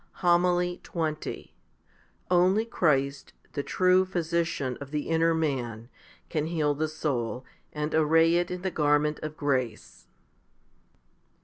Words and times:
HOMILY 0.23 0.81
XX 0.83 1.51
Only 2.31 2.65
Christ, 2.65 3.33
the 3.53 3.61
true 3.61 4.03
Physician 4.03 4.75
of 4.81 4.89
the 4.89 5.07
inner 5.09 5.35
man, 5.35 5.89
can 6.27 6.47
htal 6.47 6.75
the 6.75 6.87
soul, 6.87 7.45
and 7.71 7.93
array 7.93 8.33
it 8.37 8.49
in 8.49 8.63
the 8.63 8.71
garment 8.71 9.19
of 9.21 9.37
grace. 9.37 10.07